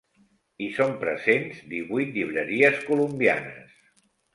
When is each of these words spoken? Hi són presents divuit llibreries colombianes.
Hi 0.63 0.69
són 0.77 0.95
presents 1.03 1.61
divuit 1.75 2.19
llibreries 2.19 2.85
colombianes. 2.91 3.81